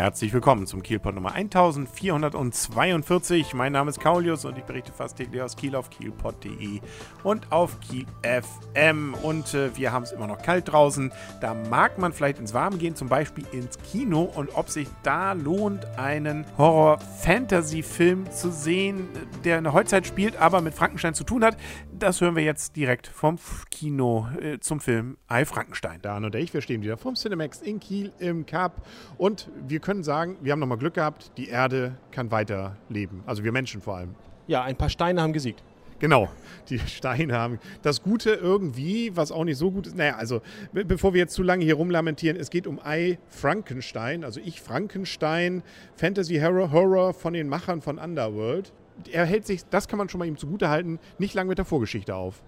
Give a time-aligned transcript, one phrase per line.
[0.00, 3.52] Herzlich willkommen zum Kielpot Nummer 1442.
[3.52, 6.80] Mein Name ist Kaulius und ich berichte fast täglich aus Kiel auf kielpot.de
[7.22, 9.12] und auf Kiel FM.
[9.22, 11.12] Und äh, wir haben es immer noch kalt draußen.
[11.42, 14.22] Da mag man vielleicht ins Warme gehen, zum Beispiel ins Kino.
[14.22, 19.06] Und ob sich da lohnt, einen Horror-Fantasy-Film zu sehen,
[19.44, 21.58] der in der Heutzeit spielt, aber mit Frankenstein zu tun hat,
[22.00, 23.38] das hören wir jetzt direkt vom
[23.70, 26.00] Kino äh, zum Film I Frankenstein.
[26.00, 28.86] Dan und ich, wir stehen wieder vom Cinemax in Kiel im Cup
[29.18, 33.22] und wir wir können sagen, wir haben nochmal Glück gehabt, die Erde kann weiterleben.
[33.24, 34.14] Also wir Menschen vor allem.
[34.46, 35.64] Ja, ein paar Steine haben gesiegt.
[36.00, 36.28] Genau,
[36.68, 39.96] die Steine haben das Gute irgendwie, was auch nicht so gut ist.
[39.96, 40.42] Naja, also
[40.74, 45.62] bevor wir jetzt zu lange hier rumlamentieren, es geht um I Frankenstein, also ich Frankenstein,
[45.94, 48.70] Fantasy Horror, Horror von den Machern von Underworld.
[49.12, 51.64] Er hält sich, das kann man schon mal ihm zugute halten, nicht lange mit der
[51.64, 52.42] Vorgeschichte auf.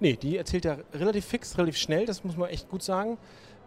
[0.00, 3.18] Nee, die erzählt er relativ fix, relativ schnell, das muss man echt gut sagen.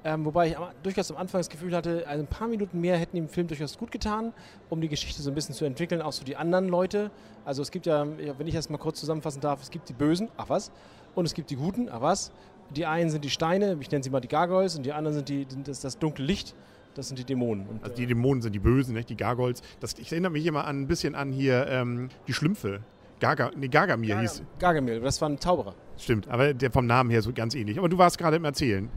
[0.03, 3.15] Ähm, wobei ich durchaus am Anfang das Gefühl hatte, also ein paar Minuten mehr hätten
[3.15, 4.33] dem Film durchaus gut getan,
[4.69, 7.09] um die Geschichte so ein bisschen zu entwickeln, auch so die anderen Leute.
[7.43, 8.05] Also es gibt ja,
[8.37, 10.71] wenn ich das mal kurz zusammenfassen darf, es gibt die Bösen, ach was,
[11.15, 12.31] und es gibt die Guten, ach was.
[12.69, 15.29] Die einen sind die Steine, ich nenne sie mal die Gargoyles, und die anderen sind
[15.29, 16.53] die, das, das dunkle Licht.
[16.95, 17.67] Das sind die Dämonen.
[17.67, 19.09] Und, also die Dämonen sind die Bösen, nicht?
[19.09, 19.61] die Gargoyles.
[19.79, 22.81] Das, ich erinnere mich immer an, ein bisschen an hier ähm, die Schlümpfe.
[23.19, 24.43] Gaga, nee, Gargamir Gaga, hieß.
[24.59, 25.75] Gargamir, das war ein Zauberer.
[25.97, 27.77] Stimmt, aber der vom Namen her so ganz ähnlich.
[27.77, 28.89] Aber du warst gerade im Erzählen.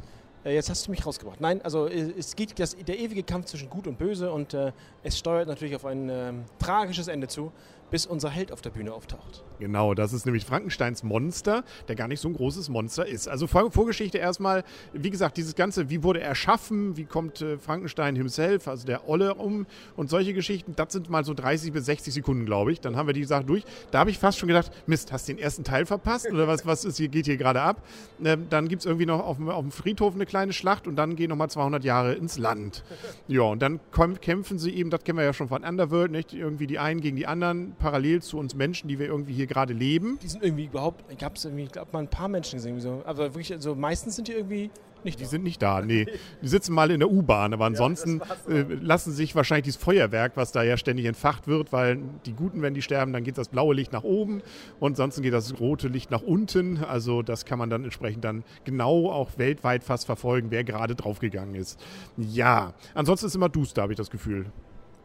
[0.44, 1.40] Äh, jetzt hast du mich rausgebracht.
[1.40, 4.72] Nein, also äh, es geht das, der ewige Kampf zwischen Gut und Böse und äh,
[5.02, 7.52] es steuert natürlich auf ein äh, tragisches Ende zu
[7.90, 9.44] bis unser Held auf der Bühne auftaucht.
[9.58, 13.28] Genau, das ist nämlich Frankensteins Monster, der gar nicht so ein großes Monster ist.
[13.28, 17.58] Also Vor Vorgeschichte erstmal, wie gesagt, dieses Ganze, wie wurde er erschaffen, wie kommt äh,
[17.58, 19.66] Frankenstein himself, also der Olle um
[19.96, 22.80] und solche Geschichten, das sind mal so 30 bis 60 Sekunden, glaube ich.
[22.80, 23.64] Dann haben wir die Sache durch.
[23.90, 26.66] Da habe ich fast schon gedacht, Mist, hast du den ersten Teil verpasst oder was,
[26.66, 27.82] was ist hier, geht hier gerade ab?
[28.24, 31.16] Ähm, dann gibt es irgendwie noch auf, auf, dem Friedhof eine kleine Schlacht und dann
[31.16, 32.84] gehen nochmal 200 Jahre ins Land.
[33.26, 33.80] Ja, und dann
[34.20, 36.32] kämpfen sie eben, das kennen wir ja schon von Underworld, nicht?
[36.32, 39.72] irgendwie die einen gegen die anderen parallel zu uns Menschen, die wir irgendwie hier gerade
[39.72, 40.18] leben.
[40.22, 43.02] Die sind irgendwie überhaupt, ich habe irgendwie, ich glaube mal ein paar Menschen gesehen, so,
[43.04, 44.70] aber wirklich, also meistens sind die irgendwie
[45.04, 45.28] nicht die da.
[45.28, 46.06] sind nicht da, nee.
[46.42, 50.32] Die sitzen mal in der U-Bahn, aber ansonsten ja, äh, lassen sich wahrscheinlich dieses Feuerwerk,
[50.36, 53.48] was da ja ständig entfacht wird, weil die Guten, wenn die sterben, dann geht das
[53.48, 54.42] blaue Licht nach oben
[54.80, 56.78] und ansonsten geht das rote Licht nach unten.
[56.78, 61.54] Also das kann man dann entsprechend dann genau auch weltweit fast verfolgen, wer gerade draufgegangen
[61.54, 61.78] ist.
[62.16, 64.46] Ja, ansonsten ist immer duster, habe ich das Gefühl.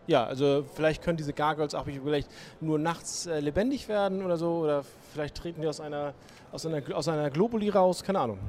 [0.05, 4.59] Ja, also vielleicht können diese Gargoyles auch vielleicht nur nachts äh, lebendig werden oder so.
[4.59, 4.83] Oder
[5.13, 6.13] vielleicht treten die aus einer,
[6.51, 8.39] aus einer, aus einer Globuli raus, keine Ahnung.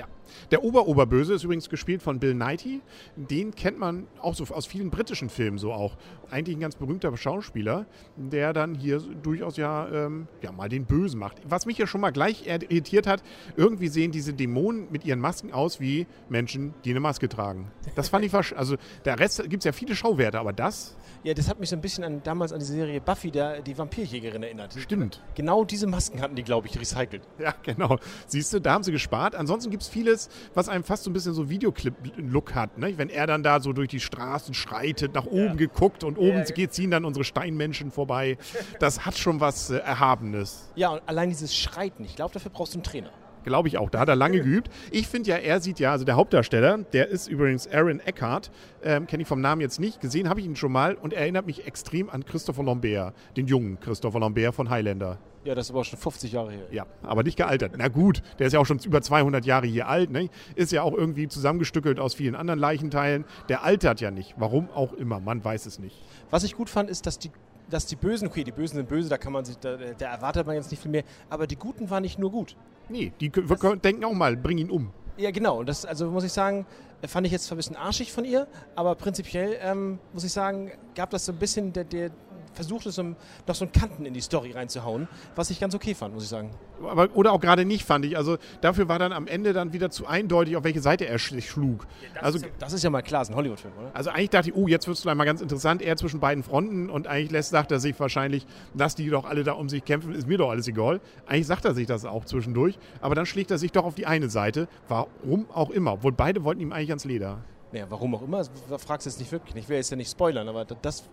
[0.00, 0.06] Ja.
[0.50, 2.80] Der Oberoberböse ist übrigens gespielt von Bill Knighty.
[3.16, 5.96] Den kennt man auch so aus vielen britischen Filmen so auch.
[6.30, 7.84] Eigentlich ein ganz berühmter Schauspieler,
[8.16, 11.36] der dann hier durchaus ja, ähm, ja mal den Bösen macht.
[11.44, 13.22] Was mich ja schon mal gleich irritiert hat,
[13.56, 17.70] irgendwie sehen diese Dämonen mit ihren Masken aus wie Menschen, die eine Maske tragen.
[17.94, 20.96] Das fand ich also der Rest gibt es ja viele Schauwerte, aber das.
[21.24, 23.76] Ja, das hat mich so ein bisschen an damals an die Serie Buffy, der, die
[23.76, 24.72] Vampirjägerin erinnert.
[24.78, 25.20] Stimmt.
[25.34, 27.22] Genau diese Masken hatten die, glaube ich, recycelt.
[27.38, 27.98] Ja, genau.
[28.26, 29.34] Siehst du, da haben sie gespart.
[29.34, 32.78] Ansonsten gibt es vieles, was einem fast so ein bisschen so Videoclip-Look hat.
[32.78, 32.96] Ne?
[32.96, 35.54] Wenn er dann da so durch die Straßen schreitet, nach oben ja.
[35.54, 38.38] geguckt und oben ja, ziehen dann unsere Steinmenschen vorbei.
[38.78, 40.70] Das hat schon was äh, Erhabenes.
[40.76, 43.10] Ja, und allein dieses Schreiten, ich glaube, dafür brauchst du einen Trainer.
[43.44, 43.90] Glaube ich auch.
[43.90, 44.70] Da hat er lange geübt.
[44.90, 48.50] Ich finde ja, er sieht ja, also der Hauptdarsteller, der ist übrigens Aaron Eckhart,
[48.82, 50.00] ähm, kenne ich vom Namen jetzt nicht.
[50.00, 53.46] Gesehen habe ich ihn schon mal und er erinnert mich extrem an Christopher Lambert, den
[53.46, 55.18] jungen Christopher Lambert von Highlander.
[55.42, 56.66] Ja, das ist aber schon 50 Jahre her.
[56.70, 57.72] Ja, aber nicht gealtert.
[57.78, 60.10] Na gut, der ist ja auch schon über 200 Jahre hier alt.
[60.10, 60.28] Ne?
[60.54, 63.24] Ist ja auch irgendwie zusammengestückelt aus vielen anderen Leichenteilen.
[63.48, 64.34] Der altert ja nicht.
[64.36, 65.96] Warum auch immer, man weiß es nicht.
[66.28, 67.30] Was ich gut fand, ist, dass die
[67.70, 70.46] dass die Bösen, okay, die Bösen sind böse, da kann man sich, da, da erwartet
[70.46, 72.56] man jetzt nicht viel mehr, aber die Guten waren nicht nur gut.
[72.88, 74.90] Nee, die das, denken auch mal, bring ihn um.
[75.16, 75.62] Ja, genau.
[75.62, 76.66] Das, also muss ich sagen,
[77.06, 80.72] fand ich jetzt zwar ein bisschen arschig von ihr, aber prinzipiell ähm, muss ich sagen,
[80.94, 82.10] gab das so ein bisschen der, der,
[82.52, 83.16] versucht es, um,
[83.46, 86.28] noch so einen Kanten in die Story reinzuhauen, was ich ganz okay fand, muss ich
[86.28, 86.50] sagen.
[86.82, 88.16] Aber, oder auch gerade nicht, fand ich.
[88.16, 91.50] Also dafür war dann am Ende dann wieder zu eindeutig, auf welche Seite er sich
[91.50, 91.86] schlug.
[92.02, 93.90] Ja, das, also, ist ja, das ist ja mal klar, ist ein Hollywood-Film, oder?
[93.94, 96.90] Also eigentlich dachte ich, oh, jetzt wird es mal ganz interessant, er zwischen beiden Fronten
[96.90, 100.14] und eigentlich lässt, sagt er sich wahrscheinlich, dass die doch alle da um sich kämpfen,
[100.14, 101.00] ist mir doch alles egal.
[101.26, 104.06] Eigentlich sagt er sich das auch zwischendurch, aber dann schlägt er sich doch auf die
[104.06, 107.38] eine Seite, warum auch immer, obwohl beide wollten ihm eigentlich ans Leder.
[107.72, 108.42] Naja, warum auch immer,
[108.78, 109.54] fragst du jetzt nicht wirklich.
[109.56, 111.04] Ich will jetzt ja nicht spoilern, aber das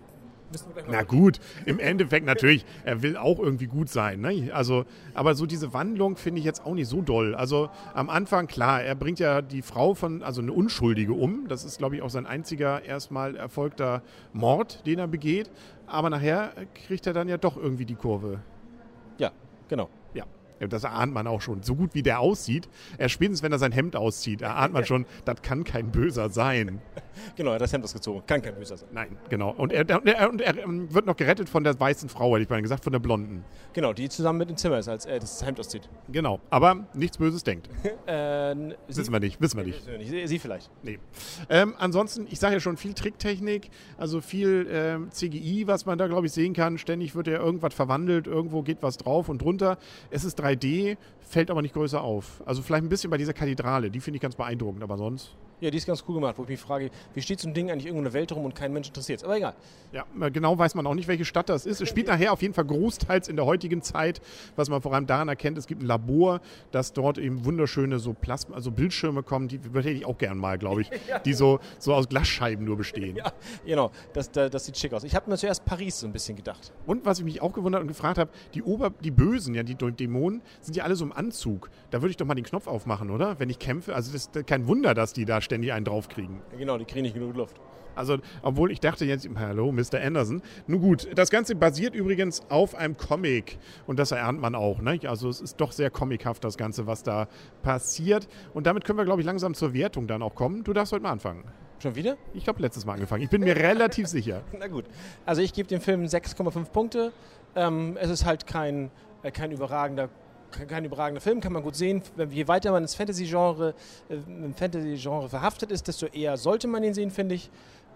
[0.90, 4.22] na gut, im Endeffekt natürlich, er will auch irgendwie gut sein.
[4.22, 4.50] Ne?
[4.54, 7.36] Also, aber so diese Wandlung finde ich jetzt auch nicht so doll.
[7.36, 11.48] Also am Anfang, klar, er bringt ja die Frau von, also eine Unschuldige um.
[11.48, 14.02] Das ist, glaube ich, auch sein einziger erstmal erfolgter
[14.34, 15.52] Mord, den er begeht.
[15.86, 16.52] Aber nachher
[16.88, 18.40] kriegt er dann ja doch irgendwie die Kurve.
[19.18, 19.32] Ja,
[19.70, 19.90] genau.
[20.59, 21.63] Ja, Das ahnt man auch schon.
[21.63, 22.68] So gut wie der aussieht,
[22.98, 26.81] erst spätestens wenn er sein Hemd auszieht, erahnt man schon, das kann kein Böser sein.
[27.36, 28.21] Genau, er hat das Hemd ausgezogen.
[28.27, 28.89] Kann kein Böser sein.
[28.94, 29.50] Nein, genau.
[29.50, 32.50] Und er, er, und er ähm, wird noch gerettet von der weißen Frau, hätte ich
[32.50, 33.44] mal gesagt, von der Blonden.
[33.74, 35.89] Genau, die zusammen mit im Zimmer ist, als er das Hemd auszieht.
[36.09, 36.39] Genau.
[36.51, 37.69] Aber nichts Böses denkt.
[38.07, 38.56] Äh,
[38.88, 39.83] Wissen wir nicht, wissen wir nicht.
[39.83, 40.69] Sie, sie vielleicht.
[40.81, 40.98] Nee.
[41.50, 46.07] Ähm, ansonsten, ich sage ja schon viel Tricktechnik, also viel ähm, CGI, was man da,
[46.07, 46.77] glaube ich, sehen kann.
[46.77, 49.77] Ständig wird ja irgendwas verwandelt, irgendwo geht was drauf und drunter.
[50.10, 52.42] Es ist 3D, fällt aber nicht größer auf.
[52.46, 55.36] Also vielleicht ein bisschen bei dieser Kathedrale, die finde ich ganz beeindruckend, aber sonst.
[55.59, 57.71] Ja, die ist ganz cool gemacht, wo ich mich frage, wie steht so ein Ding
[57.71, 59.56] eigentlich irgendwo in der Welt rum und kein Mensch interessiert Aber egal.
[59.92, 61.81] Ja, äh, genau weiß man auch nicht, welche Stadt das ist.
[61.81, 64.21] Es spielt nachher auf jeden Fall großteils in der heutigen Zeit,
[64.56, 68.13] was man vor allem daran erkennt, es gibt ein Labor, dass dort eben wunderschöne so
[68.13, 70.92] Plasma, also Bildschirme kommen, die hätte ich auch gern mal, glaube ich,
[71.25, 73.18] die so, so aus Glasscheiben nur bestehen.
[73.18, 73.31] Ja,
[73.65, 73.92] genau.
[74.13, 75.03] Das, das, das sieht schick aus.
[75.03, 76.71] Ich habe mir zuerst Paris so ein bisschen gedacht.
[76.86, 79.75] Und was ich mich auch gewundert und gefragt habe, die Ober, die Bösen, ja, die
[79.75, 81.71] Dämonen, sind ja alle so im Anzug.
[81.89, 83.39] Da würde ich doch mal den Knopf aufmachen, oder?
[83.39, 83.95] Wenn ich kämpfe.
[83.95, 86.42] Also das ist kein Wunder, dass die da ständig einen draufkriegen.
[86.58, 87.60] Genau, die kriegen nicht genug Luft.
[87.98, 90.00] Also, obwohl ich dachte jetzt, hallo, Mr.
[90.00, 90.44] Anderson.
[90.68, 93.58] Nun gut, das Ganze basiert übrigens auf einem Comic.
[93.88, 94.82] Und das erahnt man auch.
[94.82, 95.00] Ne?
[95.08, 97.28] Also, es ist doch sehr comichaft, das Ganze, was da
[97.64, 98.28] passiert.
[98.54, 100.64] Und damit können wir, glaube ich, langsam zur Wertung dann auch kommen.
[100.64, 101.44] Du darfst heute mal anfangen.
[101.80, 102.18] Schon wieder?
[102.34, 103.24] Ich habe letztes Mal angefangen.
[103.24, 104.44] Ich bin mir relativ sicher.
[104.60, 104.86] Na gut.
[105.26, 107.12] Also, ich gebe dem Film 6,5 Punkte.
[107.56, 108.92] Ähm, es ist halt kein,
[109.24, 110.10] äh, kein überragender
[110.52, 112.02] kein überragender Film, kann man gut sehen.
[112.30, 113.74] Je weiter man ins Fantasy-Genre
[114.10, 117.50] äh, im Fantasy-Genre verhaftet ist, desto eher sollte man ihn sehen, finde ich.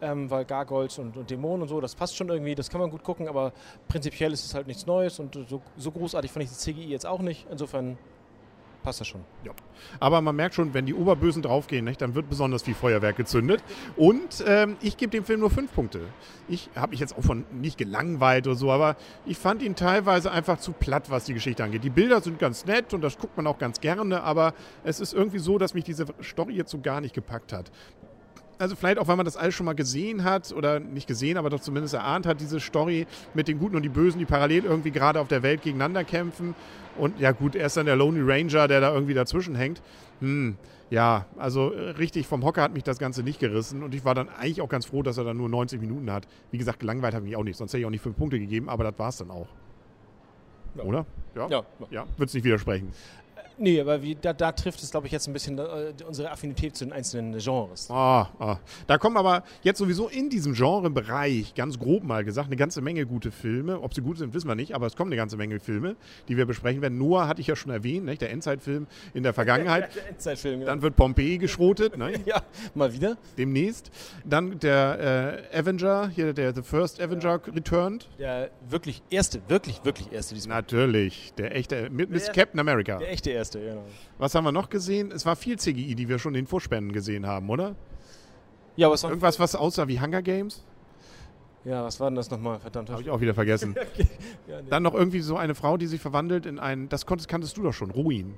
[0.04, 2.90] Ähm, weil Gargoyles und, und, Dämonen und so, das passt schon irgendwie, das kann man
[2.90, 3.54] gut gucken, aber
[3.88, 7.06] prinzipiell ist es halt nichts Neues und so, so großartig fand ich das CGI jetzt
[7.06, 7.46] auch nicht.
[7.52, 8.00] Insofern
[8.84, 9.22] passt das schon.
[9.44, 9.52] Ja.
[10.00, 13.64] Aber man merkt schon, wenn die Oberbösen draufgehen, nicht, dann wird besonders viel Feuerwerk gezündet.
[13.96, 16.02] Und ähm, ich gebe dem Film nur fünf Punkte.
[16.48, 18.96] Ich habe mich jetzt auch von nicht gelangweilt oder so, aber
[19.26, 21.84] ich fand ihn teilweise einfach zu platt, was die Geschichte angeht.
[21.84, 25.14] Die Bilder sind ganz nett und das guckt man auch ganz gerne, aber es ist
[25.14, 27.72] irgendwie so, dass mich diese Story jetzt so gar nicht gepackt hat
[28.62, 31.50] also vielleicht auch, weil man das alles schon mal gesehen hat oder nicht gesehen, aber
[31.50, 34.92] doch zumindest erahnt hat, diese Story mit den Guten und die Bösen, die parallel irgendwie
[34.92, 36.56] gerade auf der Welt gegeneinander kämpfen.
[36.98, 39.82] Und ja gut, er ist dann der Lonely Ranger, der da irgendwie dazwischen hängt.
[40.20, 40.58] Hm,
[40.90, 44.30] ja, also richtig vom Hocker hat mich das Ganze nicht gerissen und ich war dann
[44.30, 46.28] eigentlich auch ganz froh, dass er dann nur 90 Minuten hat.
[46.52, 48.40] Wie gesagt, gelangweilt habe ich mich auch nicht, sonst hätte ich auch nicht fünf Punkte
[48.40, 49.48] gegeben, aber das war es dann auch.
[50.76, 50.84] Ja.
[50.84, 51.06] Oder?
[51.36, 51.50] Ja.
[51.50, 52.06] Ja, ja.
[52.18, 52.92] würdest nicht widersprechen.
[53.58, 56.76] Nee, aber wie, da, da, trifft es, glaube ich, jetzt ein bisschen äh, unsere Affinität
[56.76, 57.90] zu den einzelnen Genres.
[57.90, 58.58] Ah, ah.
[58.88, 63.06] Da kommen aber jetzt sowieso in diesem Genrebereich, ganz grob mal gesagt, eine ganze Menge
[63.06, 63.82] gute Filme.
[63.82, 65.96] Ob sie gut sind, wissen wir nicht, aber es kommen eine ganze Menge Filme,
[66.28, 66.98] die wir besprechen werden.
[66.98, 68.22] Noah hatte ich ja schon erwähnt, nicht?
[68.22, 69.96] der Endzeitfilm in der Vergangenheit.
[69.96, 70.72] der Endzeitfilm, genau.
[70.72, 71.98] Dann wird Pompeii geschrotet.
[71.98, 72.14] ne?
[72.26, 72.42] ja,
[72.74, 73.18] mal wieder.
[73.38, 73.92] Demnächst.
[74.26, 78.10] Dann der äh, Avenger, hier der The First Avenger returned.
[78.20, 80.58] Der wirklich erste, wirklich, wirklich erste diesmal.
[80.58, 82.98] Natürlich, der echte, mit Miss Captain America.
[82.98, 83.41] Der echte erste.
[83.42, 83.84] Beste, genau.
[84.20, 85.12] Was haben wir noch gesehen?
[85.12, 87.76] Es war viel CGI, die wir schon in den Vorspänen gesehen haben, oder?
[88.76, 90.64] Ja, was Irgendwas, was aussah wie Hunger Games?
[91.66, 92.60] Ja, was war denn das nochmal?
[92.60, 92.92] Verdammt.
[92.92, 93.76] Habe ich auch wieder vergessen.
[94.48, 94.70] ja, nee.
[94.70, 97.64] Dann noch irgendwie so eine Frau, die sich verwandelt in einen, das konntest, kanntest du
[97.64, 98.38] doch schon, Ruin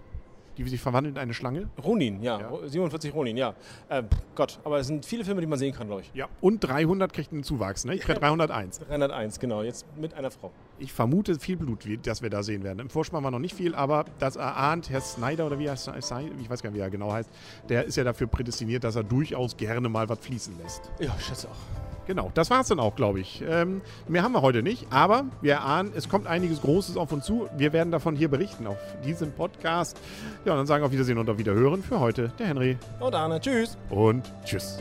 [0.58, 1.70] die sich verwandelt in eine Schlange.
[1.84, 2.40] Ronin, ja.
[2.40, 2.68] ja.
[2.68, 3.54] 47 Ronin, ja.
[3.90, 4.04] Äh,
[4.36, 6.12] Gott, aber es sind viele Filme, die man sehen kann, glaube ich.
[6.14, 7.96] Ja, und 300 kriegt einen Zuwachs, ne?
[7.96, 8.80] Ich kriege 301.
[8.80, 9.64] 301, genau.
[9.64, 10.52] Jetzt mit einer Frau.
[10.80, 12.80] Ich vermute viel Blut, das wir da sehen werden.
[12.80, 16.50] Im Vorspann war noch nicht viel, aber das erahnt Herr Snyder oder wie er ich
[16.50, 17.30] weiß gar nicht, wie er genau heißt,
[17.70, 20.92] der ist ja dafür prädestiniert, dass er durchaus gerne mal was fließen lässt.
[21.00, 21.83] Ja, ich schätze auch.
[22.06, 23.44] Genau, das war es dann auch, glaube ich.
[23.48, 27.26] Ähm, mehr haben wir heute nicht, aber wir ahnen, es kommt einiges Großes auf uns
[27.26, 27.48] zu.
[27.56, 30.00] Wir werden davon hier berichten auf diesem Podcast.
[30.46, 32.78] Ja, und dann sagen wir auf Wiedersehen und auf Wiederhören für heute der Henry.
[33.00, 33.40] Und Arne.
[33.40, 33.78] Tschüss.
[33.90, 34.80] Und tschüss.